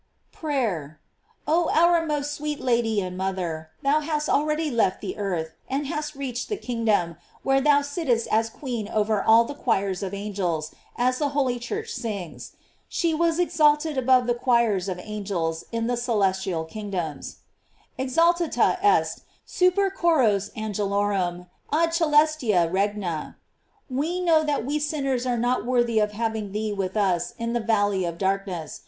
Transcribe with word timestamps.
PKAYEB. 0.35 0.95
Oh, 1.47 1.69
our 1.71 2.03
most 2.03 2.31
sweet 2.33 2.59
Lady 2.59 2.99
and 3.01 3.15
Mother, 3.15 3.69
thou 3.83 3.99
hast 3.99 4.27
already 4.29 4.71
left 4.71 4.99
the 4.99 5.15
earth, 5.15 5.53
and 5.69 5.85
hast 5.85 6.15
reached 6.15 6.49
the 6.49 6.57
kingdom, 6.57 7.17
where 7.43 7.61
thou 7.61 7.83
sit 7.83 8.07
test 8.07 8.27
as 8.31 8.49
queen 8.49 8.87
over 8.89 9.21
all 9.21 9.45
the 9.45 9.53
choirs 9.53 10.01
of 10.01 10.11
angels, 10.11 10.73
as 10.97 11.19
the 11.19 11.29
holy 11.37 11.59
Church 11.59 11.91
sings: 11.93 12.53
She 12.89 13.13
was 13.13 13.37
exalted 13.37 13.95
about 13.95 14.25
the 14.25 14.33
choirs 14.33 14.89
of 14.89 14.97
angels 14.97 15.65
in 15.71 15.85
the 15.85 15.95
celestial 15.97 16.65
kingdoms: 16.65 17.35
"Exaltata 17.99 18.83
est 18.83 19.21
super 19.45 19.91
chores 19.91 20.49
angelorum 20.57 21.45
ad 21.71 21.89
crelestia 21.91 22.67
rcgna." 22.71 23.35
We 23.87 24.19
know 24.19 24.43
that 24.43 24.65
we 24.65 24.79
sinners 24.79 25.27
are 25.27 25.37
not 25.37 25.63
worthy 25.63 25.99
of 25.99 26.13
having 26.13 26.53
thee 26.53 26.73
with 26.73 26.97
us 26.97 27.35
in 27.37 27.53
the 27.53 27.59
valley 27.59 28.03
of 28.03 28.17
darkness. 28.17 28.79